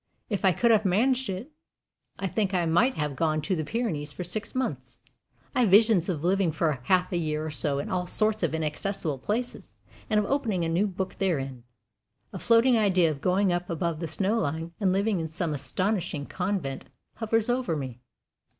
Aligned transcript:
If 0.31 0.43
I 0.45 0.51
could 0.51 0.71
have 0.71 0.83
managed 0.83 1.29
it, 1.29 1.51
I 2.17 2.25
think 2.25 2.55
I 2.55 2.65
might 2.65 2.95
have 2.95 3.15
gone 3.15 3.39
to 3.43 3.55
the 3.55 3.63
Pyrenees 3.63 4.11
for 4.11 4.23
six 4.23 4.55
months. 4.55 4.97
I 5.53 5.59
have 5.59 5.69
visions 5.69 6.09
of 6.09 6.23
living 6.23 6.51
for 6.51 6.79
half 6.85 7.11
a 7.11 7.17
year 7.17 7.45
or 7.45 7.51
so 7.51 7.77
in 7.77 7.91
all 7.91 8.07
sorts 8.07 8.41
of 8.41 8.55
inaccessible 8.55 9.19
places, 9.19 9.75
and 10.09 10.19
of 10.19 10.25
opening 10.25 10.65
a 10.65 10.69
new 10.69 10.87
book 10.87 11.19
therein. 11.19 11.65
A 12.33 12.39
floating 12.39 12.79
idea 12.79 13.11
of 13.11 13.21
going 13.21 13.53
up 13.53 13.69
above 13.69 13.99
the 13.99 14.07
snow 14.07 14.39
line, 14.39 14.71
and 14.79 14.91
living 14.91 15.19
in 15.19 15.27
some 15.27 15.53
astonishing 15.53 16.25
convent, 16.25 16.85
hovers 17.17 17.47
over 17.47 17.75
me. 17.75 17.99